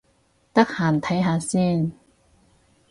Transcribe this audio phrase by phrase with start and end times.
[0.51, 1.91] 得閒睇下先